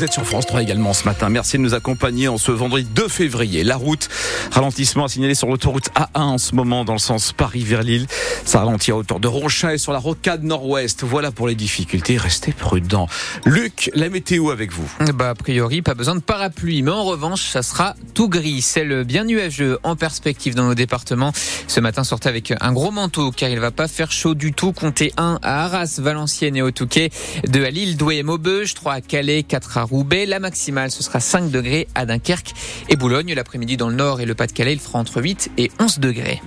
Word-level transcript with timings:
vous 0.00 0.04
êtes 0.06 0.14
sur 0.14 0.24
France 0.24 0.46
3 0.46 0.62
également 0.62 0.94
ce 0.94 1.04
matin. 1.04 1.28
Merci 1.28 1.58
de 1.58 1.62
nous 1.62 1.74
accompagner 1.74 2.26
en 2.26 2.38
ce 2.38 2.52
vendredi 2.52 2.86
2 2.94 3.06
février. 3.06 3.64
La 3.64 3.76
route, 3.76 4.08
ralentissement 4.50 5.04
à 5.04 5.08
signaler 5.08 5.34
sur 5.34 5.46
l'autoroute 5.46 5.90
A1 5.94 6.20
en 6.20 6.38
ce 6.38 6.54
moment 6.54 6.86
dans 6.86 6.94
le 6.94 6.98
sens 6.98 7.34
Paris 7.34 7.64
vers 7.64 7.82
Lille. 7.82 8.06
Ça 8.46 8.60
ralentit 8.60 8.92
à 8.92 8.96
hauteur 8.96 9.20
de 9.20 9.28
Ronchin 9.28 9.72
et 9.72 9.76
sur 9.76 9.92
la 9.92 9.98
rocade 9.98 10.42
nord-ouest. 10.42 11.04
Voilà 11.04 11.32
pour 11.32 11.48
les 11.48 11.54
difficultés. 11.54 12.16
Restez 12.16 12.52
prudents. 12.52 13.08
Luc, 13.44 13.90
la 13.92 14.08
météo 14.08 14.48
avec 14.48 14.72
vous. 14.72 14.90
Bah, 15.12 15.28
a 15.28 15.34
priori, 15.34 15.82
pas 15.82 15.92
besoin 15.92 16.14
de 16.14 16.20
parapluie. 16.20 16.80
Mais 16.80 16.92
en 16.92 17.04
revanche, 17.04 17.42
ça 17.42 17.62
sera 17.62 17.94
tout 18.14 18.30
gris. 18.30 18.62
Ciel 18.62 19.04
bien 19.04 19.24
nuageux 19.24 19.78
en 19.82 19.96
perspective 19.96 20.54
dans 20.54 20.64
nos 20.64 20.74
départements. 20.74 21.34
Ce 21.66 21.78
matin, 21.78 22.04
sortez 22.04 22.30
avec 22.30 22.54
un 22.58 22.72
gros 22.72 22.90
manteau 22.90 23.32
car 23.32 23.50
il 23.50 23.60
va 23.60 23.70
pas 23.70 23.86
faire 23.86 24.12
chaud 24.12 24.34
du 24.34 24.54
tout. 24.54 24.72
Comptez 24.72 25.12
1 25.18 25.40
à 25.42 25.64
Arras, 25.66 25.98
Valenciennes 25.98 26.56
et 26.56 26.62
au 26.62 26.70
Touquet. 26.70 27.10
2 27.46 27.64
à 27.66 27.70
Lille, 27.70 27.98
Douai 27.98 28.16
et 28.16 28.22
Maubeuge. 28.22 28.72
3 28.72 28.94
à 28.94 29.00
Calais, 29.02 29.42
4 29.42 29.76
à 29.76 29.89
Roubaix. 29.90 30.26
La 30.26 30.38
maximale, 30.38 30.90
ce 30.90 31.02
sera 31.02 31.20
5 31.20 31.50
degrés 31.50 31.88
à 31.94 32.06
Dunkerque 32.06 32.54
et 32.88 32.96
Boulogne. 32.96 33.34
L'après-midi 33.34 33.76
dans 33.76 33.88
le 33.88 33.96
nord 33.96 34.20
et 34.20 34.26
le 34.26 34.34
Pas-de-Calais, 34.34 34.72
il 34.72 34.80
fera 34.80 34.98
entre 34.98 35.20
8 35.20 35.50
et 35.58 35.70
11 35.80 35.98
degrés. 35.98 36.40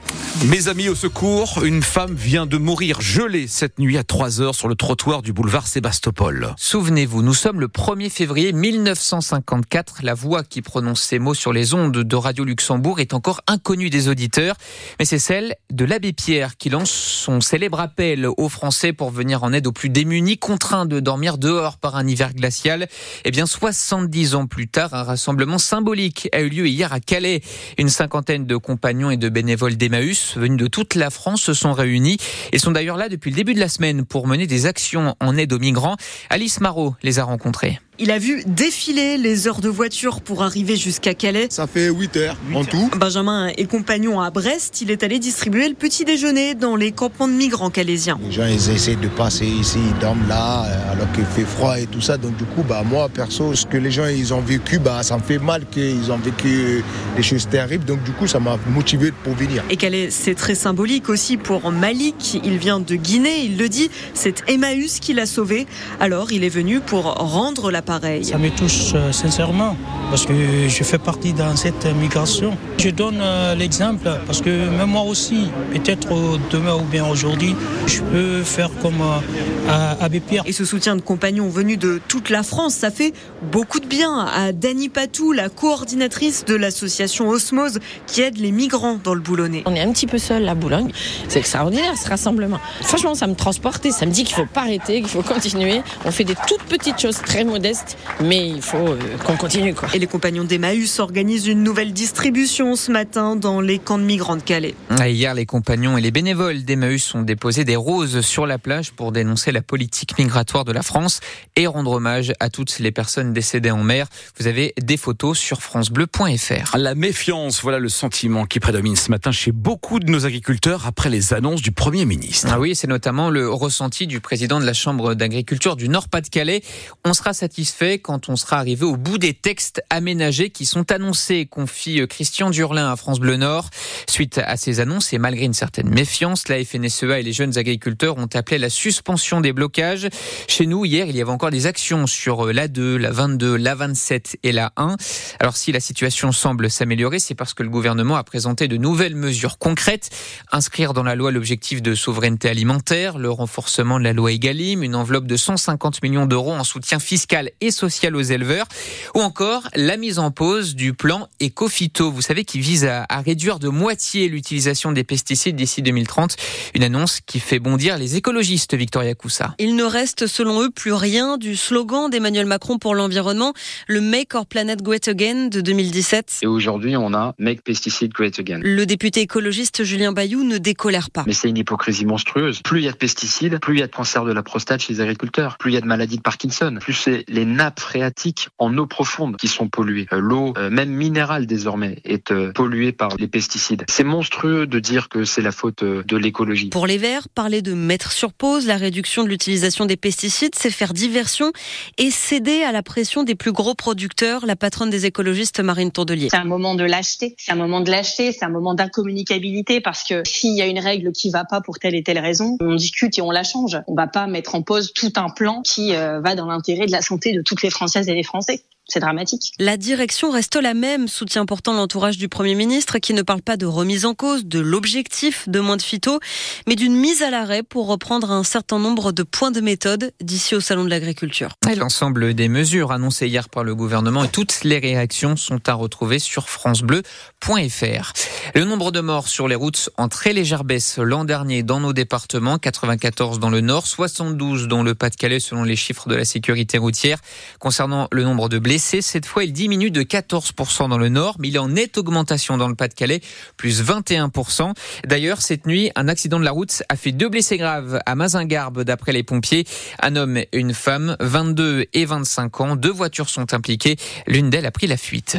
Mes 0.46 0.68
amis 0.68 0.90
au 0.90 0.96
secours, 0.96 1.64
une 1.64 1.84
femme 1.84 2.16
vient 2.16 2.46
de 2.46 2.58
mourir 2.58 3.02
gelée 3.02 3.48
cette 3.48 3.80
nuit 3.80 3.98
à 3.98 4.04
3 4.04 4.42
heures 4.42 4.56
sur 4.56 4.68
le 4.68 4.76
trottoir 4.76 5.22
du 5.22 5.34
boulevard 5.34 5.68
Sébastopol. 5.68 6.54
Souvenez-vous, 6.58 7.22
nous 7.22 7.34
sommes 7.34 7.60
le 7.60 7.68
1er 7.68 8.10
février 8.10 8.54
1954. 8.54 9.98
La 10.04 10.14
voix 10.14 10.44
qui 10.44 10.62
prononce 10.62 11.02
ces 11.02 11.20
mots 11.20 11.34
sur 11.34 11.54
les 11.54 11.74
ondes 11.74 11.98
de 11.98 12.16
Radio 12.16 12.46
Luxembourg 12.46 13.00
est 13.00 13.14
encore 13.14 13.42
inconnue 13.48 13.90
des 13.90 14.08
auditeurs, 14.08 14.56
mais 15.00 15.06
c'est 15.06 15.20
celle 15.20 15.56
de 15.72 15.86
l'abbé 15.86 16.14
Pierre 16.14 16.58
qui 16.58 16.70
lance 16.70 16.92
son 16.92 17.42
célèbre 17.42 17.80
appel 17.80 18.26
aux 18.26 18.50
Français 18.50 18.94
pour 18.94 19.12
venir 19.12 19.44
en 19.44 19.54
aide 19.54 19.68
aux 19.68 19.72
plus 19.72 19.90
démunis, 19.90 20.38
contraints 20.38 20.86
de 20.86 21.00
dormir 21.00 21.38
dehors 21.38 21.78
par 21.78 21.96
un 21.96 22.08
hiver 22.08 22.34
glacial. 22.34 22.88
Eh 23.26 23.32
bien, 23.34 23.48
70 23.48 24.36
ans 24.36 24.46
plus 24.46 24.68
tard, 24.68 24.94
un 24.94 25.02
rassemblement 25.02 25.58
symbolique 25.58 26.30
a 26.34 26.42
eu 26.42 26.50
lieu 26.50 26.68
hier 26.68 26.94
à 26.94 27.00
Calais. 27.00 27.42
Une 27.80 27.90
cinquantaine 27.90 28.46
de 28.46 28.58
compagnons 28.58 29.10
et 29.10 29.18
de 29.18 29.28
bénévoles 29.28 29.76
d'Emmaüs 29.76 30.38
venus 30.38 30.60
de 30.60 30.68
toute 30.68 30.94
la 30.94 31.10
France 31.10 31.42
se 31.42 31.56
sont 31.56 31.74
réunis 31.74 32.18
et 32.52 32.60
sont 32.60 32.70
d'ailleurs 32.70 32.96
là 32.96 33.10
depuis 33.10 33.32
le 33.32 33.36
début 33.36 33.56
de 33.56 33.60
la 33.60 33.70
semaine 33.70 34.06
pour 34.06 34.28
mener 34.28 34.46
des 34.46 34.68
actions 34.68 35.16
en 35.20 35.36
aide 35.36 35.52
aux 35.52 35.58
migrants. 35.58 35.98
Alice 36.30 36.62
Marot 36.62 36.94
les 37.02 37.18
a 37.18 37.24
rencontrés. 37.24 37.80
Il 38.00 38.10
a 38.10 38.18
vu 38.18 38.42
défiler 38.48 39.18
les 39.20 39.48
heures 39.48 39.62
de 39.62 39.70
voiture 39.70 40.22
pour 40.22 40.42
arriver 40.42 40.76
jusqu'à 40.76 41.14
Calais. 41.14 41.46
Ça 41.52 41.68
fait 41.68 41.90
8 41.90 42.18
heures 42.18 42.38
en 42.52 42.66
tout. 42.66 42.90
Benjamin 42.98 43.50
est 43.50 43.66
compagnon 43.66 44.20
à 44.20 44.32
Brest. 44.32 44.82
Il 44.82 44.90
est 44.90 45.04
allé 45.04 45.20
distribuer 45.20 45.70
le 45.70 45.76
petit 45.76 46.04
déjeuner 46.04 46.56
dans 46.56 46.76
les 46.76 46.92
campements 46.92 47.28
de 47.28 47.34
migrants 47.34 47.70
calaisiens. 47.70 48.20
Les 48.26 48.32
gens, 48.32 48.48
ils 48.48 48.72
essaient 48.72 48.96
de 48.96 49.08
passer 49.10 49.46
ici, 49.46 49.78
ils 49.78 50.00
dorment 50.00 50.28
là, 50.28 50.66
euh, 50.66 50.92
alors 50.92 51.12
qu'il 51.12 51.24
fait 51.24 51.46
froid 51.46 51.80
et 51.80 51.86
tout 51.86 52.02
ça. 52.02 52.18
Donc 52.18 52.36
du 52.36 52.46
coup, 52.46 52.64
bah, 52.68 52.82
moi, 52.84 53.10
perso, 53.10 53.54
ce 53.54 53.68
que 53.68 53.78
les 53.78 53.92
gens, 53.92 54.08
ils 54.08 54.34
ont 54.34 54.42
vécu, 54.42 54.80
bah, 54.80 55.04
ça 55.04 55.16
me 55.18 55.22
fait 55.22 55.38
mal 55.38 55.64
qu'ils 55.70 56.12
ont 56.12 56.18
vécu 56.18 56.84
des 57.16 57.24
choses 57.24 57.48
terribles. 57.48 57.86
Donc 57.86 58.02
du 58.02 58.12
coup, 58.12 58.26
ça 58.26 58.40
m'a 58.40 58.58
motivé 58.74 59.12
pour 59.24 59.36
venir. 59.36 59.64
Et 59.70 59.78
Calais, 59.78 60.10
c'est 60.10 60.34
très 60.34 60.56
symbolique 60.56 61.10
aussi 61.10 61.38
pour 61.38 61.72
Malik. 61.72 62.40
Il 62.44 62.58
vient 62.58 62.80
de 62.80 62.96
Guinée, 62.96 63.46
il 63.46 63.60
le 63.60 63.70
dit. 63.70 63.92
C'est 64.16 64.50
Emmaüs 64.50 65.00
qui 65.00 65.14
l'a 65.14 65.28
sauvé. 65.28 65.68
Alors, 66.00 66.32
il 66.32 66.44
est 66.44 66.50
venu 66.50 66.80
pour 66.80 67.04
rendre 67.04 67.70
la 67.70 67.83
Ça 68.24 68.38
me 68.38 68.50
touche 68.50 68.94
euh, 68.96 69.12
sincèrement 69.12 69.76
parce 70.14 70.28
que 70.28 70.68
je 70.68 70.84
fais 70.84 71.00
partie 71.00 71.34
dans 71.34 71.56
cette 71.56 71.88
migration. 71.96 72.56
Je 72.78 72.92
donne 72.92 73.18
euh, 73.20 73.56
l'exemple 73.56 74.08
parce 74.28 74.44
que 74.44 74.70
même 74.70 74.92
moi 74.92 75.02
aussi, 75.02 75.48
peut-être 75.72 76.08
demain 76.52 76.76
ou 76.76 76.84
bien 76.84 77.08
aujourd'hui, 77.08 77.56
je 77.88 78.00
peux 78.02 78.44
faire 78.44 78.70
comme 78.84 79.02
euh, 79.02 79.94
Abbé 80.00 80.20
Pierre. 80.20 80.44
Et 80.46 80.52
ce 80.52 80.66
soutien 80.66 80.96
de 80.96 81.02
compagnons 81.02 81.50
venus 81.50 81.80
de 81.80 82.00
toute 82.08 82.30
la 82.30 82.44
France, 82.44 82.76
ça 82.76 82.92
fait 82.92 83.12
beaucoup 83.52 83.80
de 83.80 83.88
bien 83.88 84.28
à 84.32 84.52
Dani 84.52 84.90
Patou, 84.90 85.32
la 85.32 85.50
coordinatrice 85.50 86.46
de 86.46 86.54
l'association 86.54 87.30
Osmose 87.30 87.80
qui 88.06 88.22
aide 88.22 88.38
les 88.38 88.52
migrants 88.52 89.00
dans 89.04 89.16
le 89.16 89.20
Boulonnais. 89.20 89.64
On 89.66 89.74
est 89.74 89.82
un 89.82 89.92
petit 89.92 90.06
peu 90.06 90.20
seul 90.20 90.48
à 90.48 90.54
Boulogne. 90.54 90.92
C'est 91.28 91.40
extraordinaire 91.40 91.98
ce 91.98 92.08
rassemblement. 92.08 92.60
Franchement, 92.82 93.16
ça 93.16 93.26
me 93.26 93.34
transporte 93.34 93.84
et 93.88 93.92
ça 93.92 94.06
me 94.06 94.12
dit 94.12 94.26
qu'il 94.26 94.36
faut 94.36 94.46
pas 94.46 94.62
arrêter, 94.62 95.02
qu'il 95.02 95.10
faut 95.10 95.24
continuer. 95.24 95.82
On 96.06 96.12
fait 96.12 96.24
des 96.24 96.36
toutes 96.48 96.64
petites 96.70 97.02
choses 97.02 97.18
très 97.18 97.44
modestes, 97.44 97.98
mais 98.22 98.48
il 98.48 98.62
faut 98.62 98.78
euh, 98.78 99.00
qu'on 99.26 99.38
continue. 99.38 99.74
Quoi. 99.74 99.90
Et 99.96 100.03
les 100.04 100.08
compagnons 100.08 100.44
d'Emmaüs 100.44 101.00
organisent 101.00 101.48
une 101.48 101.64
nouvelle 101.64 101.94
distribution 101.94 102.76
ce 102.76 102.92
matin 102.92 103.38
dans 103.38 103.62
les 103.62 103.80
camps 103.80 103.98
de 103.98 104.04
migrants 104.04 104.36
de 104.36 104.42
Calais. 104.42 104.76
Hier, 105.00 105.34
les 105.34 105.46
compagnons 105.46 105.98
et 105.98 106.02
les 106.02 106.12
bénévoles 106.12 106.66
d'Emmaüs 106.66 107.16
ont 107.16 107.22
déposé 107.22 107.64
des 107.64 107.78
roses 107.78 108.20
sur 108.20 108.46
la 108.46 108.58
plage 108.58 108.92
pour 108.92 109.14
dénoncer 109.14 109.54
la 109.54 109.62
politique 109.62 110.18
migratoire 110.18 110.66
de 110.66 110.74
la 110.74 110.82
France 110.82 111.22
et 111.56 111.68
rendre 111.68 111.92
hommage 111.92 112.34
à 112.42 112.50
toutes 112.50 112.80
les 112.80 112.92
personnes 112.92 113.32
décédées 113.32 113.72
en 113.72 113.82
mer. 113.82 114.08
Vous 114.38 114.48
avez 114.48 114.74
des 114.78 114.98
photos 114.98 115.40
sur 115.40 115.62
francebleu.fr. 115.62 116.78
La 116.78 116.96
méfiance, 116.96 117.62
voilà 117.62 117.80
le 117.80 117.88
sentiment 117.88 118.44
qui 118.44 118.60
prédomine 118.60 118.98
ce 118.98 119.10
matin 119.10 119.32
chez 119.32 119.54
beaucoup 119.54 120.02
de 120.02 120.12
nos 120.12 120.26
agriculteurs 120.26 120.86
après 120.86 121.10
les 121.10 121.34
annonces 121.34 121.62
du 121.62 121.72
Premier 121.72 122.04
ministre. 122.04 122.50
Ah 122.52 122.60
oui, 122.60 122.76
c'est 122.76 122.88
notamment 122.88 123.30
le 123.30 123.50
ressenti 123.50 124.06
du 124.06 124.20
président 124.20 124.60
de 124.60 124.66
la 124.66 124.74
Chambre 124.74 125.14
d'agriculture 125.14 125.78
du 125.78 125.88
Nord-Pas-de-Calais. 125.88 126.62
On 127.06 127.14
sera 127.14 127.34
satisfait 127.34 128.00
quand 128.00 128.28
on 128.28 128.36
sera 128.36 128.58
arrivé 128.58 128.84
au 128.84 128.98
bout 128.98 129.18
des 129.18 129.34
textes 129.34 129.82
aménagés 129.94 130.50
qui 130.50 130.66
sont 130.66 130.92
annoncés, 130.92 131.46
confie 131.46 132.06
Christian 132.08 132.50
Durlin 132.50 132.92
à 132.92 132.96
France 132.96 133.20
Bleu 133.20 133.38
Nord. 133.38 133.70
Suite 134.10 134.40
à 134.44 134.58
ces 134.58 134.80
annonces 134.80 135.14
et 135.14 135.20
malgré 135.20 135.46
une 135.46 135.54
certaine 135.54 135.90
méfiance, 135.90 136.48
la 136.48 136.64
FNSEA 136.64 137.20
et 137.20 137.24
les 137.24 137.32
jeunes 137.32 137.58
agriculteurs 137.60 138.18
ont 138.18 138.30
appelé 138.34 138.58
la 138.58 138.72
suspension 138.72 139.40
des 139.40 139.54
blocages. 139.54 140.08
Chez 140.48 140.66
nous, 140.66 140.84
hier, 140.84 141.06
il 141.08 141.16
y 141.16 141.22
avait 141.22 141.30
encore 141.30 141.52
des 141.52 141.68
actions 141.68 142.08
sur 142.08 142.48
l'A2, 142.48 142.96
la 142.96 143.12
22, 143.12 143.56
la 143.56 143.76
27 143.76 144.38
et 144.42 144.52
la 144.52 144.74
1. 144.78 144.98
Alors 145.40 145.56
si 145.56 145.72
la 145.72 145.80
situation 145.80 146.32
semble 146.32 146.72
s'améliorer, 146.72 147.20
c'est 147.20 147.36
parce 147.36 147.54
que 147.54 147.62
le 147.62 147.70
gouvernement 147.70 148.16
a 148.16 148.24
présenté 148.24 148.68
de 148.68 148.78
nouvelles 148.78 149.16
mesures 149.16 149.60
concrètes. 149.60 150.10
Inscrire 150.52 150.94
dans 150.94 151.04
la 151.04 151.14
loi 151.14 151.32
l'objectif 151.32 151.84
de 151.84 151.94
souveraineté 151.94 152.50
alimentaire, 152.50 153.20
le 153.20 153.30
renforcement 153.30 154.00
de 154.00 154.04
la 154.04 154.14
loi 154.14 154.32
Egalim, 154.32 154.82
une 154.82 154.96
enveloppe 154.96 155.28
de 155.28 155.38
150 155.38 156.02
millions 156.02 156.26
d'euros 156.26 156.54
en 156.54 156.64
soutien 156.64 156.98
fiscal 156.98 157.52
et 157.62 157.70
social 157.70 158.16
aux 158.16 158.22
éleveurs, 158.22 158.66
ou 159.14 159.22
encore 159.22 159.70
la 159.76 159.98
mise 159.98 160.20
en 160.20 160.32
pause 160.32 160.76
du 160.76 160.94
plan 160.94 161.28
Ecofito, 161.42 162.12
vous 162.12 162.22
savez, 162.22 162.46
qui 162.46 162.60
vise 162.60 162.86
à, 162.86 163.06
à 163.10 163.22
réduire 163.22 163.60
de 163.60 163.70
moitié 163.70 164.28
l'utilisation 164.28 164.92
des 164.92 165.04
pesticides 165.04 165.56
d'ici 165.56 165.82
2030. 165.82 166.36
Une 166.76 166.84
annonce 166.84 167.20
qui 167.22 167.40
fait 167.40 167.60
bondir 167.60 167.98
les 167.98 168.16
écologistes, 168.16 168.76
Victoria 168.76 169.16
Coussa. 169.16 169.56
Il 169.60 169.76
ne 169.76 169.84
reste 169.84 170.28
selon 170.28 170.62
eux 170.62 170.70
plus 170.70 170.94
rien 170.94 171.38
du 171.38 171.56
slogan 171.56 172.10
d'Emmanuel 172.10 172.46
Macron 172.46 172.78
pour 172.78 172.96
l'environnement, 172.96 173.54
le 173.88 174.02
Make 174.02 174.34
Our 174.36 174.46
Planet 174.46 174.82
Great 174.82 175.08
Again 175.08 175.48
de 175.48 175.62
2017. 175.62 176.40
Et 176.42 176.48
aujourd'hui, 176.48 176.96
on 176.98 177.14
a 177.14 177.34
Make 177.38 177.64
Pesticide 177.64 178.12
Great 178.12 178.40
Again. 178.40 178.60
Le 178.62 178.86
député 178.86 179.22
écologiste 179.22 179.84
Julien 179.84 180.12
Bayou 180.12 180.44
ne 180.44 180.58
décolère 180.58 181.10
pas. 181.10 181.24
Mais 181.28 181.34
c'est 181.34 181.50
une 181.50 181.58
hypocrisie 181.58 182.06
monstrueuse. 182.06 182.62
Plus 182.64 182.82
il 182.82 182.86
y 182.86 182.88
a 182.88 182.92
de 182.92 182.98
pesticides, 182.98 183.60
plus 183.60 183.76
il 183.76 183.80
y 183.80 183.84
a 183.84 183.88
de 183.88 183.92
cancer 183.92 184.26
de 184.26 184.32
la 184.32 184.44
prostate 184.44 184.82
chez 184.82 184.94
les 184.94 185.02
agriculteurs, 185.02 185.58
plus 185.58 185.72
il 185.72 185.76
y 185.76 185.78
a 185.78 185.82
de 185.82 185.88
maladies 185.88 186.18
de 186.18 186.22
Parkinson, 186.22 186.78
plus 186.80 186.94
c'est 186.94 187.24
les 187.28 187.46
nappes 187.46 187.80
phréatiques 187.80 188.50
en 188.58 188.78
eau 188.78 188.88
profonde 188.88 189.38
qui 189.38 189.48
sont 189.48 189.63
polluées. 189.68 190.08
Euh, 190.14 190.20
L'eau, 190.20 190.54
euh, 190.58 190.70
même 190.70 190.90
minérale 190.90 191.46
désormais, 191.46 192.00
est 192.06 192.32
euh, 192.32 192.52
polluée 192.54 192.92
par 192.92 193.16
les 193.18 193.28
pesticides. 193.28 193.84
C'est 193.90 194.04
monstrueux 194.04 194.68
de 194.68 194.80
dire 194.80 195.10
que 195.10 195.26
c'est 195.26 195.42
la 195.42 195.52
faute 195.52 195.84
de 195.84 196.18
l'écologie. 196.18 196.70
Pour 196.70 196.88
les 196.88 196.98
Verts, 196.98 197.30
parler 197.30 197.62
de 197.62 197.74
mettre 197.74 198.12
sur 198.12 198.34
pause 198.34 198.68
la 198.68 198.78
réduction 198.78 199.24
de 199.24 199.30
l'utilisation 199.30 199.86
des 199.86 199.98
pesticides, 199.98 200.56
c'est 200.56 200.70
faire 200.70 200.94
diversion 200.94 201.52
et 201.98 202.12
céder 202.12 202.64
à 202.64 202.72
la 202.72 202.84
pression 202.84 203.24
des 203.24 203.36
plus 203.36 203.52
gros 203.52 203.76
producteurs, 203.76 204.46
la 204.46 204.56
patronne 204.56 204.90
des 204.90 205.06
écologistes 205.06 205.60
Marine 205.60 205.92
Tourdelier. 205.92 206.30
C'est 206.30 206.38
un 206.38 206.46
moment 206.46 206.76
de 206.76 206.84
lâcheté, 206.84 207.36
c'est 207.38 207.52
un 207.52 207.56
moment 207.56 207.82
de 207.82 207.90
lâcheté, 207.90 208.32
c'est 208.32 208.46
un 208.46 208.50
moment 208.50 208.74
d'incommunicabilité 208.74 209.82
parce 209.82 210.04
que 210.04 210.22
s'il 210.26 210.56
y 210.56 210.62
a 210.62 210.68
une 210.68 210.80
règle 210.80 211.12
qui 211.12 211.30
va 211.30 211.46
pas 211.46 211.62
pour 211.62 211.80
telle 211.80 211.96
et 211.96 212.04
telle 212.04 212.20
raison, 212.20 212.58
on 212.62 212.76
discute 212.76 213.18
et 213.18 213.22
on 213.22 213.32
la 213.32 213.44
change. 213.44 213.78
On 213.88 213.96
va 213.96 214.08
pas 214.08 214.28
mettre 214.28 214.56
en 214.56 214.62
pause 214.62 214.94
tout 214.94 215.14
un 215.16 215.30
plan 215.30 215.62
qui 215.62 215.96
euh, 215.96 216.20
va 216.22 216.36
dans 216.36 216.48
l'intérêt 216.48 216.86
de 216.86 216.92
la 216.92 217.02
santé 217.02 217.34
de 217.34 217.42
toutes 217.42 217.62
les 217.62 217.70
Françaises 217.70 218.08
et 218.10 218.14
les 218.14 218.24
Français. 218.24 218.64
C'est 218.86 219.00
dramatique. 219.00 219.54
La 219.60 219.78
direction 219.78 220.30
reste 220.30 220.58
la 220.58 220.74
même, 220.74 221.08
soutient 221.08 221.46
pourtant 221.46 221.72
l'entourage 221.72 222.18
du 222.18 222.28
Premier 222.28 222.54
ministre 222.54 223.00
qui 223.00 223.14
ne 223.14 223.22
parle 223.22 223.42
pas 223.42 223.56
de 223.56 223.66
remise 223.66 224.04
en 224.04 224.14
cause, 224.14 224.46
de 224.46 224.60
l'objectif 224.60 225.48
de 225.48 225.62
moins 225.62 225.78
de 225.78 225.82
phyto, 225.82 226.20
mais 226.68 226.76
d'une 226.76 226.94
mise 226.94 227.22
à 227.22 227.30
l'arrêt 227.30 227.64
pour 227.64 227.88
reprendre 227.88 228.30
un 228.30 228.44
certain 228.44 228.80
nombre 228.80 229.14
de 229.14 229.24
points 229.24 229.52
de 229.52 229.62
méthode 229.62 230.12
d'ici 230.22 230.54
au 230.54 230.60
Salon 230.60 230.84
de 230.84 230.90
l'Agriculture. 230.90 231.54
L'ensemble 231.78 232.34
des 232.34 232.50
mesures 232.50 232.92
annoncées 232.92 233.28
hier 233.28 233.48
par 233.48 233.64
le 233.64 233.74
gouvernement 233.74 234.26
et 234.26 234.30
toutes 234.30 234.66
les 234.66 234.80
réactions 234.80 235.38
sont 235.38 235.62
à 235.70 235.74
retrouver 235.74 236.20
sur 236.20 236.50
francebleu.fr. 236.50 238.14
Le 238.54 238.66
nombre 238.66 238.92
de 238.92 239.00
morts 239.00 239.30
sur 239.30 239.48
les 239.48 239.56
routes 239.56 239.90
en 239.98 240.10
très 240.10 240.34
légère 240.34 240.66
baisse 240.66 240.98
l'an 240.98 241.24
dernier 241.24 241.64
dans 241.64 241.80
nos 241.80 241.94
départements, 241.94 242.58
94 242.58 243.40
dans 243.40 243.50
le 243.50 243.62
nord, 243.62 243.88
72 243.88 244.68
dans 244.68 244.84
le 244.84 244.94
Pas-de-Calais 244.94 245.40
selon 245.40 245.64
les 245.64 245.78
chiffres 245.78 246.10
de 246.10 246.16
la 246.16 246.26
sécurité 246.26 246.78
routière. 246.78 247.20
Concernant 247.60 248.10
le 248.12 248.24
nombre 248.24 248.50
de 248.50 248.60
blessés, 248.60 248.73
Cette 248.78 249.26
fois, 249.26 249.44
il 249.44 249.54
diminue 249.54 249.92
de 249.92 250.02
14% 250.02 250.90
dans 250.90 250.98
le 250.98 251.10
nord, 251.10 251.36
mais 251.40 251.50
il 251.50 251.56
est 251.56 251.60
en 251.60 251.70
nette 251.70 251.98
augmentation 251.98 252.58
dans 252.58 252.68
le 252.68 252.76
Pas-de-Calais, 252.76 253.22
plus 253.58 253.84
21%. 253.84 254.74
D'ailleurs, 255.06 255.42
cette 255.42 255.68
nuit, 255.68 255.92
un 255.96 256.08
accident 256.08 256.40
de 256.40 256.46
la 256.46 256.52
route 256.52 256.84
a 256.90 256.96
fait 256.96 257.12
deux 257.12 257.30
blessés 257.30 257.58
graves 257.58 258.00
à 258.06 258.16
Mazingarbe, 258.16 258.84
d'après 258.84 259.12
les 259.12 259.24
pompiers. 259.24 259.66
Un 260.02 260.16
homme 260.16 260.38
et 260.38 260.50
une 260.54 260.74
femme, 260.74 261.18
22 261.20 261.86
et 261.94 262.06
25 262.06 262.62
ans. 262.62 262.76
Deux 262.76 262.92
voitures 262.92 263.30
sont 263.30 263.54
impliquées. 263.54 263.98
L'une 264.28 264.50
d'elles 264.50 264.66
a 264.66 264.72
pris 264.72 264.88
la 264.88 264.98
fuite. 264.98 265.38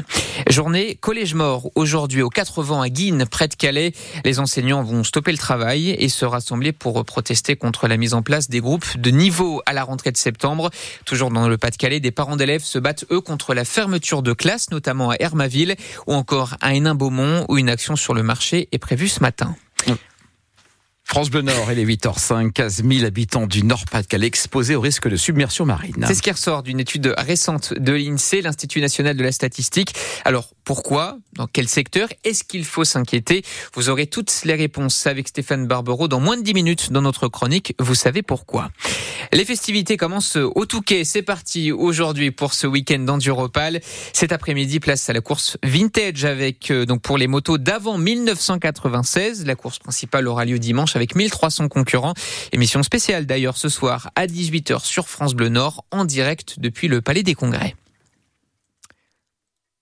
Journée 0.48 0.96
collège 1.00 1.34
mort 1.34 1.70
aujourd'hui 1.74 2.22
au 2.22 2.28
80 2.28 2.82
à 2.82 2.88
Guine, 2.88 3.26
près 3.26 3.48
de 3.48 3.54
Calais. 3.54 3.92
Les 4.24 4.38
enseignants 4.38 4.82
vont 4.82 5.02
stopper 5.02 5.32
le 5.32 5.38
travail 5.38 5.90
et 5.90 6.08
se 6.08 6.24
rassembler 6.24 6.72
pour 6.72 7.04
protester 7.04 7.56
contre 7.56 7.88
la 7.88 7.96
mise 7.96 8.14
en 8.14 8.22
place 8.22 8.48
des 8.48 8.60
groupes 8.60 8.98
de 8.98 9.10
niveau 9.10 9.62
à 9.66 9.72
la 9.72 9.82
rentrée 9.82 10.12
de 10.12 10.16
septembre. 10.16 10.70
Toujours 11.04 11.30
dans 11.30 11.48
le 11.48 11.58
Pas-de-Calais, 11.58 12.00
des 12.00 12.10
parents 12.10 12.36
d'élèves 12.36 12.62
se 12.62 12.78
battent 12.78 13.04
eux 13.10 13.20
contre 13.24 13.54
la 13.54 13.64
fermeture 13.64 14.22
de 14.22 14.32
classes, 14.32 14.70
notamment 14.70 15.10
à 15.10 15.16
Hermaville 15.18 15.74
ou 16.06 16.14
encore 16.14 16.54
à 16.60 16.74
Hénin-Beaumont 16.74 17.46
où 17.48 17.58
une 17.58 17.68
action 17.68 17.96
sur 17.96 18.14
le 18.14 18.22
marché 18.22 18.68
est 18.70 18.78
prévue 18.78 19.08
ce 19.08 19.20
matin. 19.20 19.56
France 21.06 21.30
Bleu 21.30 21.42
Nord, 21.42 21.70
et 21.70 21.74
les 21.74 21.84
8h05. 21.84 22.50
15 22.52 22.82
000 22.82 23.04
habitants 23.04 23.46
du 23.46 23.62
Nord-Pas-de-Calais 23.62 24.26
exposés 24.26 24.74
au 24.74 24.80
risque 24.80 25.06
de 25.06 25.16
submersion 25.16 25.66
marine. 25.66 26.02
C'est 26.08 26.14
ce 26.14 26.22
qui 26.22 26.30
ressort 26.30 26.62
d'une 26.62 26.80
étude 26.80 27.14
récente 27.18 27.74
de 27.74 27.92
l'INSEE, 27.92 28.40
l'Institut 28.40 28.80
national 28.80 29.16
de 29.16 29.22
la 29.22 29.30
statistique. 29.30 29.94
Alors, 30.24 30.48
pourquoi 30.64 31.18
Dans 31.34 31.46
quel 31.46 31.68
secteur 31.68 32.08
Est-ce 32.24 32.42
qu'il 32.42 32.64
faut 32.64 32.84
s'inquiéter? 32.84 33.42
Vous 33.74 33.90
aurez 33.90 34.06
toutes 34.06 34.32
les 34.44 34.54
réponses 34.54 35.06
avec 35.06 35.28
Stéphane 35.28 35.66
Barbero 35.66 36.08
dans 36.08 36.20
moins 36.20 36.36
de 36.36 36.42
10 36.42 36.54
minutes 36.54 36.92
dans 36.92 37.02
notre 37.02 37.28
chronique. 37.28 37.74
Vous 37.78 37.94
savez 37.94 38.22
pourquoi. 38.22 38.70
Les 39.32 39.44
festivités 39.44 39.96
commencent 39.96 40.36
au 40.36 40.64
Touquet. 40.64 41.04
C'est 41.04 41.22
parti 41.22 41.70
aujourd'hui 41.70 42.30
pour 42.30 42.54
ce 42.54 42.66
week-end 42.66 43.00
d'Enduropal. 43.00 43.80
Cet 44.12 44.32
après-midi, 44.32 44.80
place 44.80 45.08
à 45.10 45.12
la 45.12 45.20
course 45.20 45.58
vintage 45.62 46.24
avec, 46.24 46.70
euh, 46.70 46.86
donc 46.86 47.02
pour 47.02 47.18
les 47.18 47.26
motos 47.26 47.58
d'avant 47.58 47.98
1996. 47.98 49.44
La 49.44 49.56
course 49.56 49.78
principale 49.78 50.26
aura 50.28 50.44
lieu 50.44 50.58
dimanche 50.58 50.96
avec 50.96 51.14
1300 51.14 51.68
concurrents. 51.68 52.14
Émission 52.52 52.82
spéciale 52.82 53.26
d'ailleurs 53.26 53.58
ce 53.58 53.68
soir 53.68 54.10
à 54.14 54.26
18h 54.26 54.84
sur 54.84 55.08
France 55.08 55.34
Bleu 55.34 55.48
Nord 55.48 55.84
en 55.90 56.04
direct 56.04 56.54
depuis 56.58 56.88
le 56.88 57.02
Palais 57.02 57.22
des 57.22 57.34
Congrès. 57.34 57.74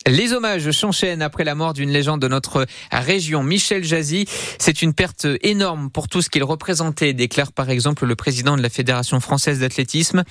Les 0.06 0.32
hommages 0.32 0.70
s'enchaînent 0.72 1.22
après 1.22 1.44
la 1.44 1.54
mort 1.54 1.74
d'une 1.74 1.90
légende 1.90 2.20
de 2.20 2.28
notre 2.28 2.66
région, 2.90 3.42
Michel 3.42 3.84
Jazzy. 3.84 4.26
C'est 4.58 4.82
une 4.82 4.94
perte 4.94 5.26
énorme 5.42 5.90
pour 5.90 6.08
tout 6.08 6.22
ce 6.22 6.28
qu'il 6.28 6.42
représentait, 6.42 7.12
déclare 7.12 7.52
par 7.52 7.70
exemple 7.70 8.04
le 8.06 8.16
président 8.16 8.56
de 8.56 8.62
la 8.62 8.68
Fédération 8.68 9.20
française 9.20 9.60
d'athlétisme. 9.60 10.24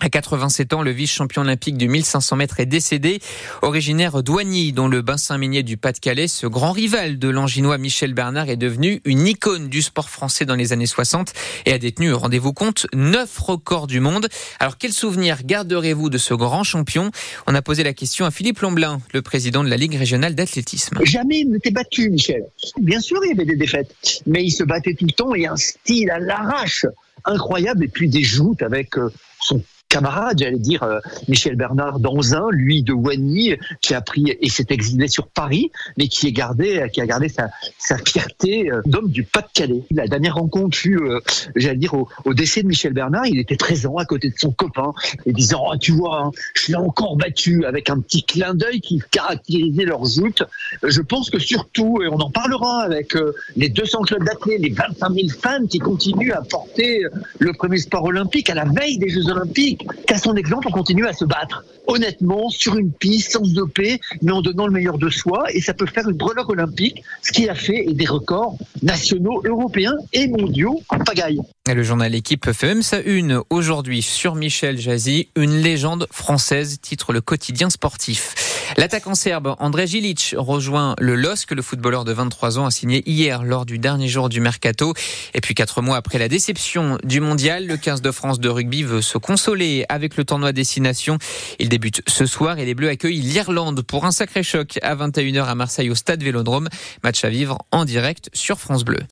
À 0.00 0.10
87 0.10 0.74
ans, 0.74 0.82
le 0.82 0.90
vice-champion 0.90 1.40
olympique 1.40 1.78
du 1.78 1.88
1500 1.88 2.36
mètres 2.36 2.60
est 2.60 2.66
décédé. 2.66 3.18
Originaire 3.62 4.22
d'Oigny, 4.22 4.74
dont 4.74 4.88
le 4.88 5.00
bassin 5.00 5.38
minier 5.38 5.62
du 5.62 5.78
Pas-de-Calais, 5.78 6.28
ce 6.28 6.46
grand 6.46 6.72
rival 6.72 7.18
de 7.18 7.28
l'anginois 7.30 7.78
Michel 7.78 8.12
Bernard 8.12 8.50
est 8.50 8.58
devenu 8.58 9.00
une 9.06 9.26
icône 9.26 9.70
du 9.70 9.80
sport 9.80 10.10
français 10.10 10.44
dans 10.44 10.54
les 10.54 10.74
années 10.74 10.86
60 10.86 11.32
et 11.64 11.72
a 11.72 11.78
détenu, 11.78 12.12
rendez-vous 12.12 12.52
compte, 12.52 12.86
neuf 12.92 13.38
records 13.38 13.86
du 13.86 14.00
monde. 14.00 14.28
Alors, 14.60 14.76
quel 14.76 14.92
souvenir 14.92 15.38
garderez-vous 15.44 16.10
de 16.10 16.18
ce 16.18 16.34
grand 16.34 16.62
champion? 16.62 17.10
On 17.46 17.54
a 17.54 17.62
posé 17.62 17.82
la 17.82 17.94
question 17.94 18.26
à 18.26 18.30
Philippe 18.30 18.60
Lomblin, 18.60 19.00
le 19.14 19.22
président 19.22 19.64
de 19.64 19.70
la 19.70 19.78
Ligue 19.78 19.94
régionale 19.94 20.34
d'athlétisme. 20.34 20.98
Jamais 21.04 21.40
il 21.40 21.50
n'était 21.50 21.70
battu, 21.70 22.10
Michel. 22.10 22.44
Bien 22.78 23.00
sûr, 23.00 23.18
il 23.24 23.30
y 23.30 23.32
avait 23.32 23.46
des 23.46 23.56
défaites, 23.56 23.94
mais 24.26 24.44
il 24.44 24.50
se 24.50 24.62
battait 24.62 24.92
tout 24.92 25.06
le 25.06 25.12
temps 25.12 25.34
et 25.34 25.46
un 25.46 25.56
style 25.56 26.10
à 26.10 26.18
l'arrache 26.18 26.84
incroyable 27.24 27.84
et 27.84 27.88
puis 27.88 28.10
des 28.10 28.22
joutes 28.22 28.62
avec 28.62 28.98
euh, 28.98 29.10
son 29.40 29.62
camarade, 29.88 30.38
j'allais 30.38 30.58
dire 30.58 30.82
euh, 30.82 31.00
Michel 31.28 31.56
Bernard 31.56 32.00
Danzin, 32.00 32.46
lui 32.50 32.82
de 32.82 32.92
Wany, 32.92 33.54
qui 33.80 33.94
a 33.94 34.00
pris 34.00 34.36
et 34.40 34.48
s'est 34.48 34.66
exilé 34.70 35.08
sur 35.08 35.28
Paris, 35.28 35.70
mais 35.96 36.08
qui, 36.08 36.26
est 36.26 36.32
gardé, 36.32 36.86
qui 36.92 37.00
a 37.00 37.06
gardé 37.06 37.28
sa, 37.28 37.50
sa 37.78 37.96
fierté 37.98 38.70
euh, 38.70 38.82
d'homme 38.86 39.08
du 39.08 39.22
Pas-de-Calais. 39.24 39.84
La 39.90 40.08
dernière 40.08 40.34
rencontre 40.34 40.76
fut, 40.76 40.98
euh, 40.98 41.20
j'allais 41.54 41.78
dire, 41.78 41.94
au, 41.94 42.08
au, 42.24 42.34
décès 42.34 42.62
de 42.62 42.68
Michel 42.68 42.92
Bernard, 42.92 43.26
il 43.26 43.38
était 43.38 43.56
présent 43.56 43.96
à 43.96 44.04
côté 44.04 44.30
de 44.30 44.34
son 44.38 44.50
copain, 44.50 44.92
et 45.24 45.32
disant 45.32 45.64
oh, 45.70 45.76
Tu 45.76 45.92
vois, 45.92 46.24
hein, 46.24 46.30
je 46.54 46.68
l'ai 46.68 46.76
encore 46.76 47.16
battu, 47.16 47.64
avec 47.64 47.90
un 47.90 48.00
petit 48.00 48.24
clin 48.24 48.54
d'œil 48.54 48.80
qui 48.80 49.00
caractérisait 49.10 49.84
leur 49.84 50.04
joute. 50.04 50.42
Je 50.82 51.00
pense 51.00 51.30
que 51.30 51.38
surtout, 51.38 52.02
et 52.02 52.08
on 52.08 52.18
en 52.18 52.30
parlera 52.30 52.82
avec 52.82 53.14
les 53.56 53.68
200 53.68 54.02
clubs 54.02 54.24
d'athlètes, 54.24 54.60
les 54.60 54.70
25 54.70 55.12
000 55.12 55.28
fans 55.40 55.66
qui 55.66 55.78
continuent 55.78 56.32
à 56.32 56.42
porter 56.42 57.02
le 57.38 57.52
premier 57.52 57.78
sport 57.78 58.04
olympique 58.04 58.50
à 58.50 58.54
la 58.54 58.64
veille 58.64 58.98
des 58.98 59.08
Jeux 59.08 59.28
olympiques 59.28 59.75
qu'à 60.06 60.18
son 60.18 60.34
exemple, 60.36 60.68
on 60.68 60.72
continue 60.72 61.06
à 61.06 61.12
se 61.12 61.24
battre 61.24 61.64
honnêtement 61.86 62.48
sur 62.50 62.76
une 62.76 62.92
piste, 62.92 63.32
sans 63.32 63.44
se 63.44 63.54
doper, 63.54 64.00
mais 64.22 64.32
en 64.32 64.42
donnant 64.42 64.66
le 64.66 64.72
meilleur 64.72 64.98
de 64.98 65.08
soi. 65.08 65.44
Et 65.52 65.60
ça 65.60 65.74
peut 65.74 65.86
faire 65.86 66.08
une 66.08 66.16
breloque 66.16 66.48
olympique, 66.48 67.02
ce 67.22 67.32
qui 67.32 67.48
a 67.48 67.54
fait 67.54 67.86
des 67.92 68.06
records 68.06 68.56
nationaux, 68.82 69.42
européens 69.44 69.94
et 70.12 70.28
mondiaux 70.28 70.82
en 70.88 70.98
pagaille. 70.98 71.40
Le 71.66 71.82
journal 71.82 72.14
Équipe 72.14 72.50
fait 72.52 72.66
même 72.66 72.82
sa 72.82 73.00
une 73.00 73.40
aujourd'hui 73.50 74.02
sur 74.02 74.34
Michel 74.34 74.78
Jazzy, 74.78 75.28
une 75.36 75.60
légende 75.60 76.06
française, 76.10 76.78
titre 76.80 77.12
le 77.12 77.20
quotidien 77.20 77.70
sportif. 77.70 78.45
L'attaquant 78.78 79.14
serbe 79.14 79.56
André 79.58 79.86
Gilic 79.86 80.34
rejoint 80.36 80.94
le 80.98 81.14
LOSC. 81.14 81.52
Le 81.52 81.62
footballeur 81.62 82.04
de 82.04 82.12
23 82.12 82.58
ans 82.58 82.66
a 82.66 82.70
signé 82.70 83.02
hier 83.08 83.42
lors 83.42 83.64
du 83.64 83.78
dernier 83.78 84.06
jour 84.06 84.28
du 84.28 84.40
mercato. 84.40 84.92
Et 85.32 85.40
puis 85.40 85.54
quatre 85.54 85.80
mois 85.80 85.96
après 85.96 86.18
la 86.18 86.28
déception 86.28 86.98
du 87.02 87.20
mondial, 87.20 87.66
le 87.66 87.78
15 87.78 88.02
de 88.02 88.10
France 88.10 88.38
de 88.38 88.50
rugby 88.50 88.82
veut 88.82 89.00
se 89.00 89.16
consoler 89.16 89.86
avec 89.88 90.18
le 90.18 90.24
tournoi 90.24 90.52
Destination. 90.52 91.16
Il 91.58 91.70
débute 91.70 92.02
ce 92.06 92.26
soir 92.26 92.58
et 92.58 92.66
les 92.66 92.74
Bleus 92.74 92.90
accueillent 92.90 93.20
l'Irlande 93.20 93.80
pour 93.80 94.04
un 94.04 94.12
sacré 94.12 94.42
choc 94.42 94.78
à 94.82 94.94
21h 94.94 95.46
à 95.46 95.54
Marseille 95.54 95.88
au 95.88 95.94
stade 95.94 96.22
Vélodrome. 96.22 96.68
Match 97.02 97.24
à 97.24 97.30
vivre 97.30 97.58
en 97.70 97.86
direct 97.86 98.28
sur 98.34 98.58
France 98.60 98.84
Bleu. 98.84 99.00